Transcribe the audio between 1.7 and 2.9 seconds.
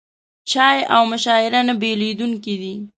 بېلېدونکي دي.